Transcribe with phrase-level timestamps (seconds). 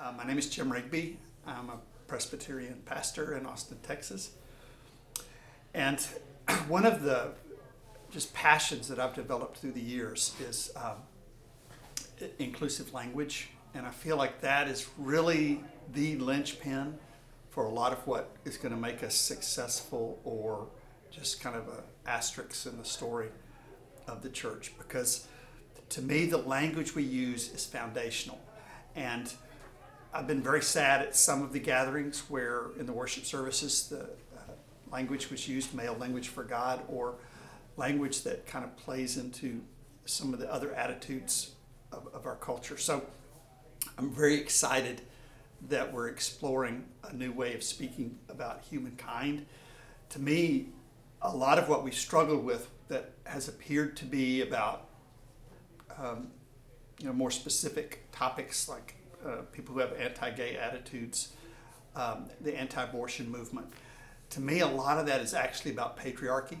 [0.00, 1.18] Uh, my name is Jim Rigby.
[1.44, 4.30] I'm a Presbyterian pastor in Austin, Texas.
[5.74, 5.98] And
[6.68, 7.32] one of the
[8.12, 10.98] just passions that I've developed through the years is um,
[12.38, 13.50] inclusive language.
[13.74, 16.96] And I feel like that is really the linchpin
[17.50, 20.68] for a lot of what is going to make us successful or
[21.10, 23.30] just kind of a asterisk in the story
[24.06, 24.74] of the church.
[24.78, 25.26] Because
[25.88, 28.38] to me, the language we use is foundational.
[28.94, 29.32] And
[30.12, 34.04] I've been very sad at some of the gatherings where in the worship services the
[34.04, 34.52] uh,
[34.90, 37.16] language was used, male language for God, or
[37.76, 39.60] language that kind of plays into
[40.06, 41.52] some of the other attitudes
[41.92, 42.78] of, of our culture.
[42.78, 43.04] So
[43.98, 45.02] I'm very excited
[45.68, 49.44] that we're exploring a new way of speaking about humankind.
[50.10, 50.68] To me,
[51.20, 54.86] a lot of what we struggled with that has appeared to be about
[55.98, 56.28] um,
[56.98, 58.94] you know more specific topics like
[59.24, 61.32] uh, people who have anti-gay attitudes,
[61.96, 63.66] um, the anti-abortion movement.
[64.30, 66.58] To me, a lot of that is actually about patriarchy.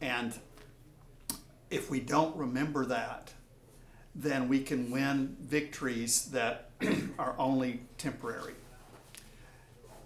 [0.00, 0.38] And
[1.70, 3.32] if we don't remember that,
[4.14, 6.70] then we can win victories that
[7.18, 8.54] are only temporary.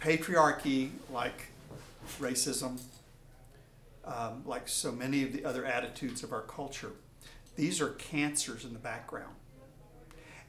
[0.00, 1.48] Patriarchy, like
[2.18, 2.80] racism,
[4.04, 6.92] um, like so many of the other attitudes of our culture,
[7.56, 9.34] these are cancers in the background.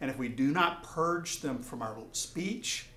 [0.03, 2.87] And if we do not purge them from our speech,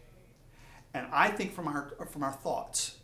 [0.92, 2.96] and I think from our, from our thoughts,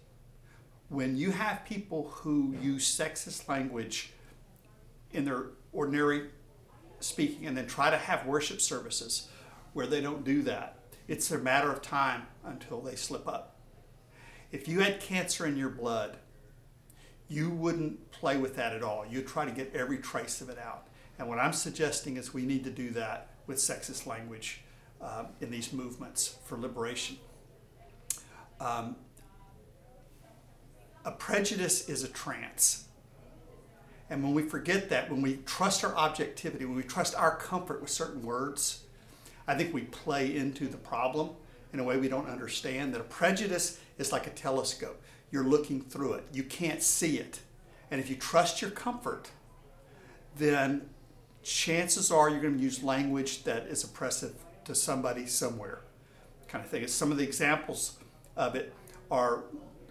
[0.89, 4.13] when you have people who use sexist language
[5.13, 6.31] in their ordinary
[6.99, 9.29] speaking and then try to have worship services
[9.73, 13.55] where they don't do that, it's a matter of time until they slip up.
[14.51, 16.17] If you had cancer in your blood,
[17.29, 19.07] you wouldn't play with that at all.
[19.09, 20.89] You'd try to get every trace of it out.
[21.21, 24.63] And what I'm suggesting is we need to do that with sexist language
[25.03, 27.19] um, in these movements for liberation.
[28.61, 28.97] Um,
[31.05, 32.85] a prejudice is a trance.
[34.09, 37.83] And when we forget that, when we trust our objectivity, when we trust our comfort
[37.83, 38.85] with certain words,
[39.47, 41.31] I think we play into the problem
[41.75, 42.95] in a way we don't understand.
[42.95, 45.03] That a prejudice is like a telescope.
[45.31, 47.41] You're looking through it, you can't see it.
[47.91, 49.31] And if you trust your comfort,
[50.39, 50.89] then
[51.43, 55.81] chances are you're going to use language that is oppressive to somebody somewhere,
[56.49, 56.87] kind of thing.
[56.87, 57.99] Some of the examples
[58.37, 58.73] of it
[59.11, 59.45] are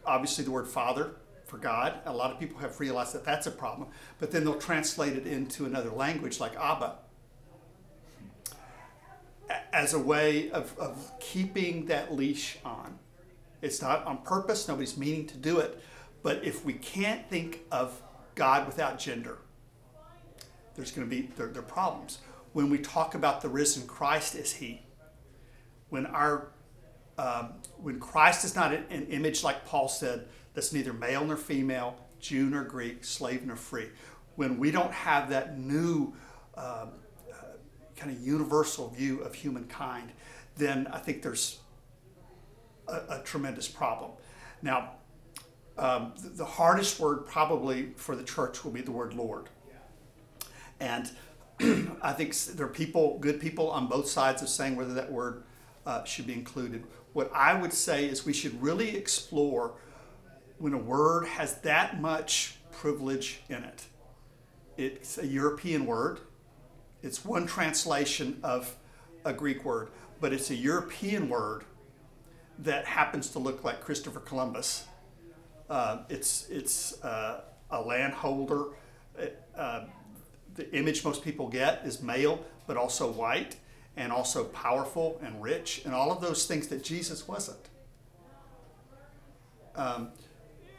[0.06, 2.00] obviously the word father for God.
[2.06, 5.28] A lot of people have realized that that's a problem, but then they'll translate it
[5.28, 6.96] into another language like Abba
[9.74, 12.98] as a way of, of keeping that leash on.
[13.62, 15.82] It's not on purpose, nobody's meaning to do it,
[16.24, 18.02] but if we can't think of
[18.36, 19.40] God without gender,
[20.76, 22.20] there's going to be there, there are problems.
[22.54, 24.82] When we talk about the risen Christ as He,
[25.90, 26.52] when our
[27.18, 31.96] um, when Christ is not an, image like Paul said, that's neither male nor female,
[32.20, 33.90] Jew nor Greek, slave nor free.
[34.36, 36.14] When we don't have that new
[36.56, 36.90] um,
[37.32, 37.58] uh,
[37.96, 40.12] kind of universal view of humankind,
[40.56, 41.60] then I think there's
[42.88, 44.12] a, a tremendous problem.
[44.62, 44.94] Now,
[45.78, 49.50] um, the, the hardest word probably for the church will be the word Lord.
[50.82, 51.12] And
[52.02, 55.44] I think there are people, good people on both sides of saying whether that word
[55.86, 56.84] uh, should be included.
[57.14, 59.76] What I would say is we should really explore
[60.58, 63.84] when a word has that much privilege in it.
[64.76, 66.20] It's a European word,
[67.04, 68.76] it's one translation of
[69.24, 69.90] a Greek word,
[70.20, 71.64] but it's a European word
[72.60, 74.86] that happens to look like Christopher Columbus.
[75.70, 78.66] Uh, it's it's uh, a landholder.
[79.56, 79.82] Uh,
[80.70, 83.56] the image most people get is male, but also white,
[83.98, 87.70] and also powerful and rich, and all of those things that Jesus wasn't.
[89.76, 90.10] Um,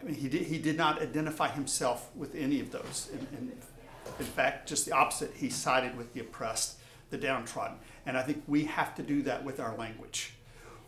[0.00, 3.10] I mean, he did, he did not identify himself with any of those.
[3.38, 3.53] In,
[4.26, 6.78] fact, just the opposite, he sided with the oppressed,
[7.11, 7.76] the downtrodden.
[8.06, 10.35] And I think we have to do that with our language.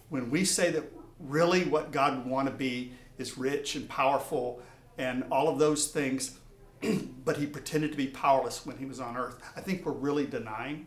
[0.08, 0.84] When we say that
[1.18, 4.62] really what God would want to be is rich and powerful
[4.98, 6.38] and all of those things,
[7.24, 9.40] but he pretended to be powerless when he was on earth.
[9.56, 10.86] I think we're really denying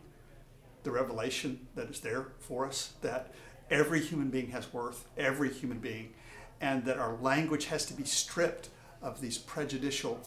[0.82, 3.34] the revelation that is there for us that
[3.70, 6.14] every human being has worth, every human being,
[6.60, 8.70] and that our language has to be stripped
[9.02, 10.20] of these prejudicial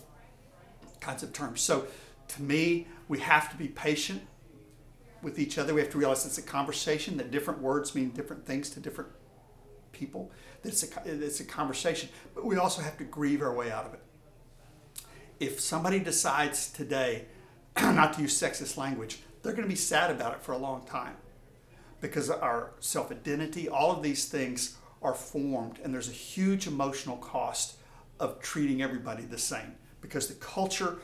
[0.99, 1.61] kinds of terms.
[1.61, 1.87] So,
[2.29, 4.21] to me, we have to be patient
[5.21, 5.73] with each other.
[5.73, 9.09] We have to realize it's a conversation, that different words mean different things to different
[9.91, 10.31] people.
[10.61, 13.85] That it's a, it's a conversation, but we also have to grieve our way out
[13.85, 14.01] of it
[15.41, 17.25] if somebody decides today
[17.81, 20.85] not to use sexist language, they're going to be sad about it for a long
[20.85, 21.15] time.
[21.99, 27.17] because our self identity, all of these things are formed, and there's a huge emotional
[27.17, 27.77] cost
[28.19, 30.99] of treating everybody the same because the culture,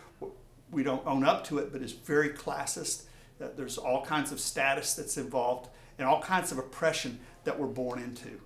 [0.72, 3.04] we don't own up to it, but is very classist.
[3.40, 7.68] That there's all kinds of status that's involved and all kinds of oppression that we're
[7.68, 8.40] born into.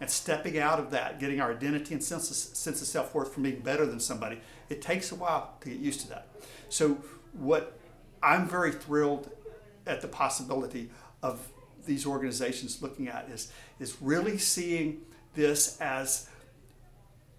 [0.00, 3.32] And stepping out of that, getting our identity and sense of, sense of self worth
[3.32, 6.28] from being better than somebody, it takes a while to get used to that.
[6.68, 6.98] So,
[7.32, 7.78] what
[8.22, 9.30] I'm very thrilled
[9.86, 10.90] at the possibility
[11.22, 11.48] of
[11.86, 15.02] these organizations looking at is, is really seeing
[15.34, 16.28] this as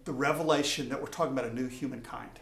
[0.06, 2.40] the revelation that we're talking about a new humankind,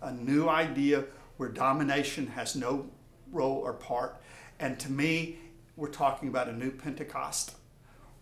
[0.00, 1.04] a new idea
[1.36, 2.86] where domination has no
[3.32, 4.20] role or part.
[4.60, 5.38] And to me,
[5.74, 7.56] we're talking about a new Pentecost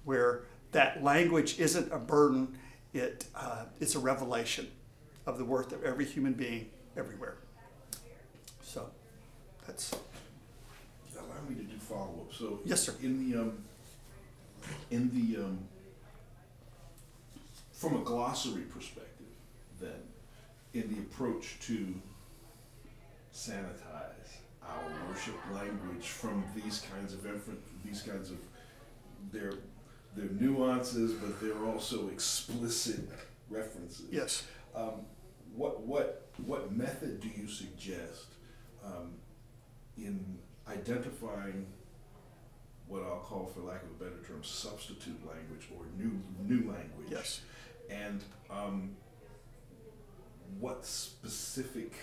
[0.04, 0.44] where
[0.74, 2.58] that language isn't a burden,
[2.92, 4.68] it, uh, it's a revelation
[5.24, 7.36] of the worth of every human being everywhere.
[8.62, 8.90] So
[9.66, 9.94] that's.
[11.16, 12.34] Allow me to do follow up.
[12.34, 12.92] So yes, sir.
[13.02, 13.64] In the um,
[14.90, 15.58] in the um,
[17.72, 19.26] from a glossary perspective,
[19.80, 20.02] then
[20.74, 21.94] in the approach to
[23.32, 27.24] sanitize our worship language from these kinds of
[27.84, 28.38] these kinds of
[29.32, 29.52] their
[30.16, 33.00] their nuances, but they're also explicit
[33.50, 34.06] references.
[34.10, 34.44] Yes.
[34.74, 35.06] Um,
[35.54, 38.26] what what what method do you suggest
[38.84, 39.12] um,
[39.96, 40.38] in
[40.68, 41.66] identifying
[42.86, 47.08] what I'll call, for lack of a better term, substitute language or new new language?
[47.10, 47.40] Yes.
[47.90, 48.96] And um,
[50.58, 51.94] what specific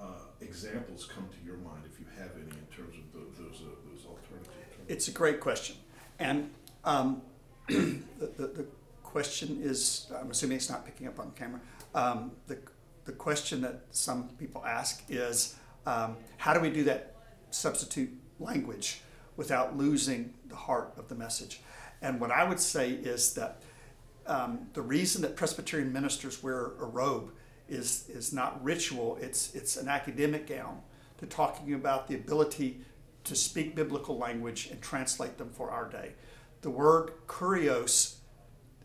[0.00, 0.04] uh,
[0.40, 3.74] examples come to your mind, if you have any, in terms of those those, uh,
[3.90, 4.48] those alternatives?
[4.88, 5.76] It's a great question,
[6.18, 6.50] and
[6.84, 7.22] um,
[7.68, 8.00] the,
[8.36, 8.66] the,
[9.02, 11.60] question is, I'm assuming it's not picking up on camera.
[11.94, 12.56] Um, the
[13.04, 15.56] the question that some people ask is,
[15.86, 17.16] um, how do we do that
[17.50, 19.00] substitute language
[19.36, 21.60] without losing the heart of the message?
[22.00, 23.62] And what I would say is that
[24.26, 27.32] um, the reason that Presbyterian ministers wear a robe
[27.68, 30.80] is, is not ritual, it's, it's an academic gown
[31.18, 32.80] to talking about the ability
[33.24, 36.12] to speak biblical language and translate them for our day.
[36.62, 38.16] The word kurios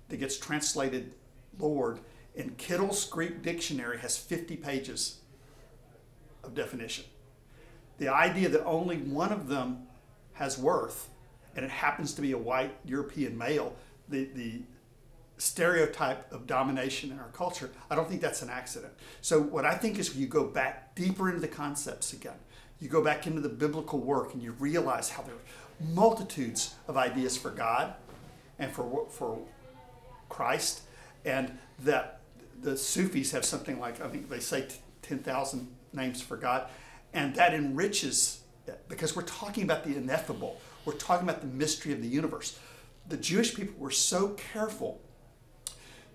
[0.10, 1.14] that gets translated
[1.60, 2.00] Lord
[2.36, 5.22] in Kittel's Greek dictionary has 50 pages
[6.44, 7.06] of definition.
[7.98, 9.88] The idea that only one of them
[10.34, 11.10] has worth,
[11.56, 13.76] and it happens to be a white European male,
[14.08, 14.62] the, the
[15.38, 18.94] stereotype of domination in our culture, I don't think that's an accident.
[19.22, 22.38] So, what I think is you go back deeper into the concepts again.
[22.80, 26.98] You go back into the biblical work and you realize how there are multitudes of
[26.98, 27.94] ideas for God
[28.60, 29.40] and for, for
[30.30, 30.82] Christ,
[31.26, 32.22] and that
[32.62, 34.68] the Sufis have something like, I think they say
[35.04, 36.68] 10,000 names for God,
[37.14, 40.60] and that enriches it because we're talking about the ineffable.
[40.86, 42.60] We're talking about the mystery of the universe.
[43.08, 45.02] The Jewish people were so careful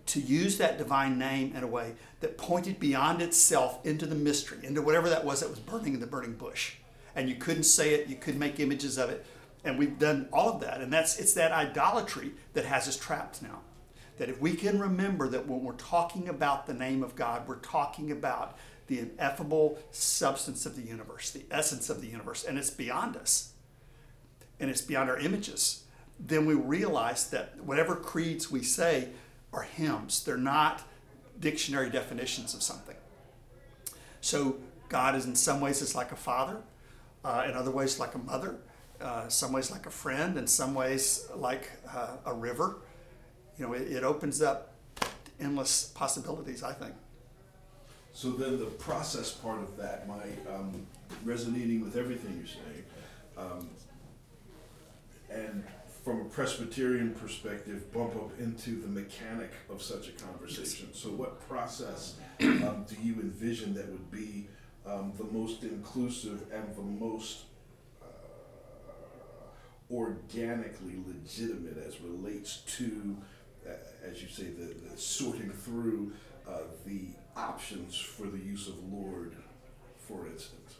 [0.06, 4.58] to use that divine name in a way that pointed beyond itself into the mystery,
[4.62, 6.74] into whatever that was that was burning in the burning bush.
[7.14, 9.24] And you couldn't say it, you couldn't make images of it.
[9.64, 10.80] And we've done all of that.
[10.80, 13.60] And that's it's that idolatry that has us trapped now.
[14.18, 17.56] That if we can remember that when we're talking about the name of God, we're
[17.56, 22.70] talking about the ineffable substance of the universe, the essence of the universe, and it's
[22.70, 23.52] beyond us,
[24.60, 25.84] and it's beyond our images,
[26.20, 29.08] then we realize that whatever creeds we say
[29.52, 30.24] are hymns.
[30.24, 30.82] They're not
[31.38, 32.96] dictionary definitions of something.
[34.20, 34.56] So
[34.88, 36.58] God is in some ways is like a father,
[37.24, 38.56] uh, in other ways like a mother,
[39.00, 42.76] uh, some ways like a friend, in some ways like uh, a river.
[43.58, 44.74] You know, it, it, opens up
[45.40, 46.62] endless possibilities.
[46.62, 46.94] I think.
[48.12, 50.22] So then the process part of that, my
[50.54, 50.86] um,
[51.24, 52.84] resonating with everything you're saying,
[53.36, 53.68] um,
[55.30, 55.64] and
[56.02, 60.92] from a Presbyterian perspective, bump up into the mechanic of such a conversation.
[60.92, 64.48] So, what process um, do you envision that would be
[64.84, 67.44] um, the most inclusive and the most
[68.02, 68.06] uh,
[69.92, 73.16] organically legitimate as relates to,
[73.64, 73.70] uh,
[74.04, 76.12] as you say, the, the sorting through
[76.48, 77.06] uh, the
[77.36, 79.36] options for the use of Lord,
[79.98, 80.76] for instance?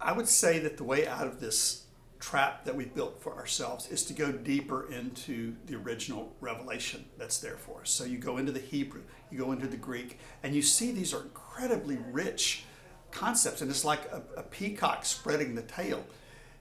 [0.00, 1.84] I would say that the way out of this
[2.20, 7.38] trap that we've built for ourselves is to go deeper into the original revelation that's
[7.38, 7.90] there for us.
[7.90, 11.14] So you go into the Hebrew, you go into the Greek, and you see these
[11.14, 12.64] are incredibly rich
[13.10, 16.04] concepts, and it's like a, a peacock spreading the tail.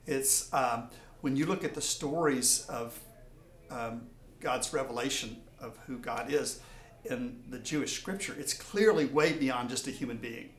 [0.06, 0.90] It's um,
[1.22, 3.00] when you look at the stories of
[3.70, 4.08] um,
[4.40, 6.62] God's revelation of who God is
[7.06, 10.50] in the Jewish scripture, it's clearly way beyond just a human being.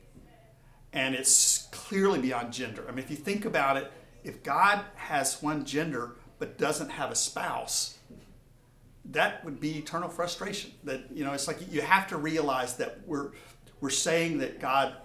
[0.91, 2.83] And it's clearly beyond gender.
[2.87, 3.91] I mean, if you think about it,
[4.29, 7.97] if God has one gender but doesn't have a spouse,
[9.05, 10.71] that would be eternal frustration.
[10.83, 13.31] That you know, it's like you have to realize that we're
[13.81, 14.95] we're saying that God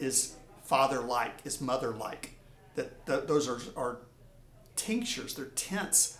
[0.00, 0.34] is
[0.64, 2.34] father-like, is mother-like.
[2.74, 3.98] That th- those are are
[4.74, 6.18] tinctures, they're tints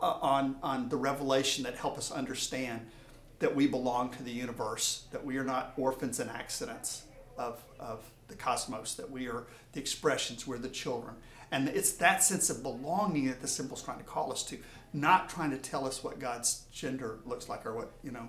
[0.00, 2.86] uh, on on the revelation that help us understand
[3.40, 7.02] that we belong to the universe, that we are not orphans and accidents
[7.38, 11.14] of of the cosmos, that we are the expressions, we're the children.
[11.50, 14.58] And it's that sense of belonging that the symbol's trying to call us to,
[14.92, 18.28] not trying to tell us what God's gender looks like or what, you know,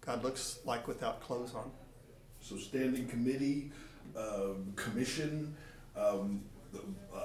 [0.00, 1.70] God looks like without clothes on.
[2.40, 3.70] So standing committee,
[4.16, 5.54] um, commission,
[5.96, 6.42] um,
[7.14, 7.18] uh,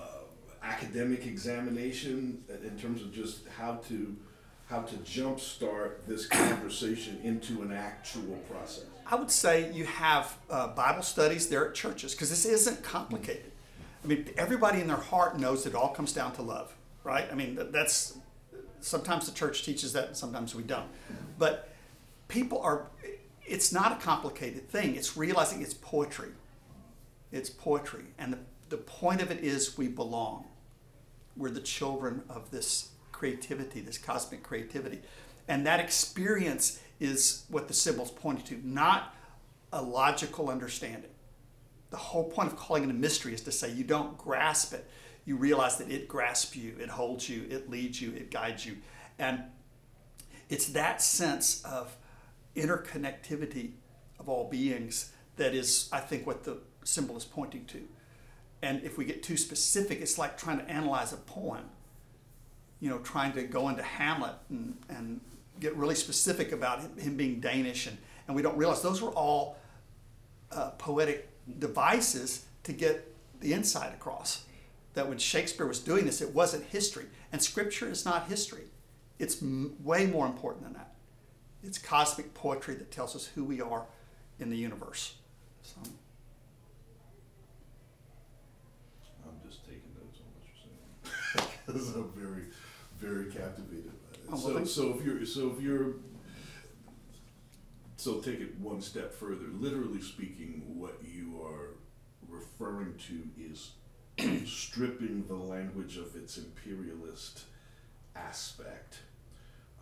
[0.64, 4.16] academic examination, uh, in terms of just how to,
[4.70, 8.86] how to jumpstart this conversation into an actual process.
[9.06, 13.52] I would say you have uh, Bible studies there at churches because this isn't complicated.
[14.04, 17.28] I mean, everybody in their heart knows it all comes down to love, right?
[17.32, 18.18] I mean, that's
[18.82, 20.88] sometimes the church teaches that, and sometimes we don't.
[21.40, 21.74] But
[22.28, 22.88] people are,
[23.46, 24.96] it's not a complicated thing.
[24.96, 26.30] It's realizing it's poetry.
[27.32, 28.06] It's poetry.
[28.18, 30.46] And the, the point of it is we belong.
[31.36, 35.02] We're the children of this creativity, this cosmic creativity.
[35.48, 39.16] And that experience is what the symbol's pointing to, not
[39.74, 41.10] a logical understanding.
[41.90, 44.88] The whole point of calling it a mystery is to say you don't grasp it.
[45.26, 48.78] You realize that it grasps you, it holds you, it leads you, it guides you.
[49.18, 49.42] And
[50.48, 51.98] it's that sense of
[52.56, 53.72] interconnectivity
[54.20, 57.82] of all beings that is, I think, what the symbol is pointing to.
[58.62, 61.66] And if we get too specific, it's like trying to analyze a poem.
[62.80, 65.20] You know, trying to go into Hamlet and, and
[65.60, 69.58] get really specific about him, being Danish, and, and we don't realize those were all
[70.52, 71.30] uh, poetic
[71.60, 74.46] devices to get the insight across.
[74.94, 77.06] That when Shakespeare was doing this, it wasn't history.
[77.32, 78.66] And scripture is not history,
[79.20, 80.94] it's m- way more important than that.
[81.64, 83.86] It's cosmic poetry that tells us who we are
[84.40, 85.16] in the universe.
[85.64, 85.76] So,
[89.26, 91.48] I'm just taking notes on what you're saying.
[91.66, 92.46] Because I'm very,
[93.00, 94.20] very captivated by it.
[94.32, 95.96] Oh, well, So, so if you're, so if you're,
[97.98, 101.76] so take it one step further, literally speaking, what you are
[102.28, 103.72] referring to is
[104.48, 107.44] stripping the language of its imperialist
[108.16, 109.00] aspect,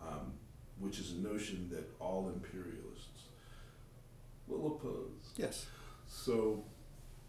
[0.02, 0.32] um,
[0.78, 3.22] which is a notion that all imperialists
[4.46, 5.32] will oppose.
[5.36, 5.66] yes.
[6.08, 6.62] So,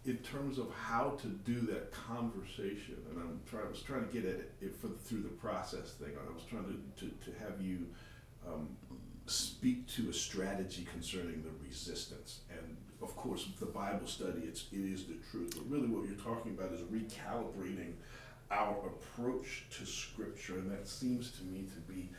[0.08, 4.14] in terms of how to do that conversation, and I'm trying, I was trying to
[4.14, 6.12] get at it, for, through the process thing.
[6.18, 7.88] I was trying to, to, to have you
[8.48, 8.70] um,
[9.26, 12.40] speak to a strategy concerning the resistance.
[12.50, 15.54] And of course, the Bible study, it's, it is the truth.
[15.58, 17.94] But really, what you're talking about is recalibrating
[18.50, 22.10] our approach to Scripture, and that seems to me to be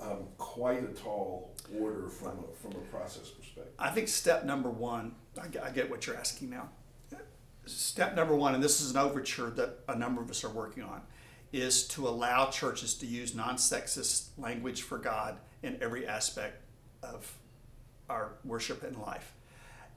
[0.00, 3.74] um, quite a tall order from a, from a process perspective.
[3.80, 6.68] I think step number one, I I get what you're asking now.
[7.66, 10.82] Step number one, and this is an overture that a number of us are working
[10.82, 11.02] on,
[11.52, 16.62] is to allow churches to use non sexist language for God in every aspect
[17.02, 17.32] of
[18.08, 19.34] our worship and life.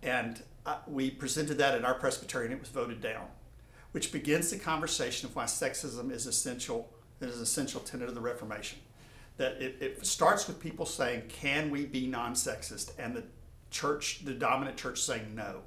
[0.04, 3.26] And uh, we presented that at our presbytery and it was voted down,
[3.92, 6.90] which begins the conversation of why sexism is essential,
[7.22, 8.80] it is an essential tenet of the Reformation.
[9.38, 12.92] That it, it starts with people saying, Can we be non sexist?
[12.98, 13.24] And the
[13.72, 15.62] church, the dominant church, saying no.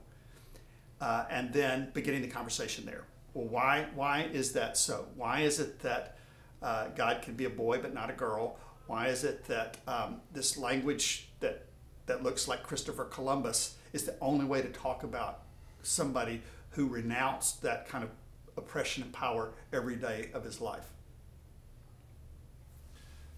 [1.01, 3.05] Uh, and then beginning the conversation there.
[3.35, 5.07] Well, why, why is that so?
[5.15, 6.19] Why is it that
[6.61, 8.59] uh, God can be a boy but not a girl?
[8.87, 11.67] Why is it that um, this language that,
[12.07, 15.43] that looks like Christopher Columbus is the only way to talk about
[15.83, 18.11] somebody who renounced that kind of
[18.57, 20.91] oppression and power every day of his life?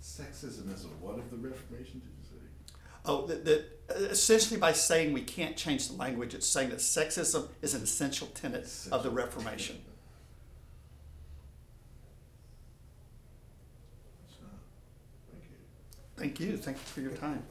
[0.03, 2.70] Sexism is a what of the Reformation, did you say?
[3.05, 7.49] Oh, that, that essentially by saying we can't change the language, it's saying that sexism
[7.63, 9.81] is an essential tenet of the Reformation.
[14.29, 14.51] It's not.
[15.31, 15.57] Thank you.
[16.17, 16.57] Thank you.
[16.57, 17.43] Thank you for your time.